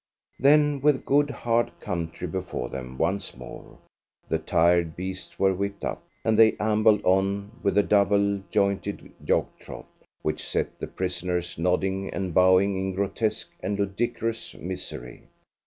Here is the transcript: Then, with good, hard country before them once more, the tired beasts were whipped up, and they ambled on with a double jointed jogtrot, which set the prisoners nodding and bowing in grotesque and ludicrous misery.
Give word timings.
Then, 0.39 0.81
with 0.81 1.05
good, 1.05 1.29
hard 1.29 1.79
country 1.79 2.25
before 2.27 2.69
them 2.69 2.97
once 2.97 3.37
more, 3.37 3.77
the 4.27 4.39
tired 4.39 4.95
beasts 4.95 5.37
were 5.37 5.53
whipped 5.53 5.85
up, 5.85 6.03
and 6.25 6.39
they 6.39 6.53
ambled 6.59 7.01
on 7.05 7.51
with 7.61 7.77
a 7.77 7.83
double 7.83 8.41
jointed 8.49 9.13
jogtrot, 9.23 9.85
which 10.23 10.41
set 10.43 10.79
the 10.79 10.87
prisoners 10.87 11.59
nodding 11.59 12.11
and 12.11 12.33
bowing 12.33 12.79
in 12.79 12.93
grotesque 12.93 13.51
and 13.61 13.77
ludicrous 13.77 14.55
misery. 14.55 15.27